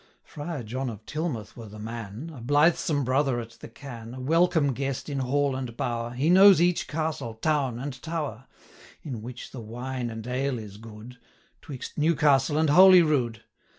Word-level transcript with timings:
345 0.25 0.33
Friar 0.57 0.63
John 0.67 0.89
of 0.89 1.05
Tillmouth 1.05 1.55
were 1.55 1.67
the 1.67 1.77
man: 1.77 2.31
A 2.33 2.41
blithesome 2.41 3.03
brother 3.03 3.39
at 3.39 3.51
the 3.59 3.67
can, 3.67 4.15
A 4.15 4.19
welcome 4.19 4.73
guest 4.73 5.09
in 5.09 5.19
hall 5.19 5.55
and 5.55 5.77
bower, 5.77 6.09
He 6.13 6.27
knows 6.27 6.59
each 6.59 6.87
castle, 6.87 7.35
town, 7.35 7.77
and 7.77 8.01
tower, 8.01 8.47
In 9.03 9.21
which 9.21 9.51
the 9.51 9.61
wine 9.61 10.09
and 10.09 10.25
ale 10.25 10.57
is 10.57 10.77
good, 10.77 11.19
350 11.61 11.65
'Twixt 11.67 11.97
Newcastle 11.99 12.57
and 12.57 12.71
Holy 12.71 13.03
Rood. 13.03 13.43